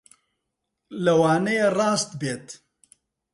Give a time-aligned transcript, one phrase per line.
[1.03, 2.47] لەوانەیە ڕاست بێت